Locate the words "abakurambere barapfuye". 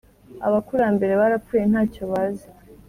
0.47-1.63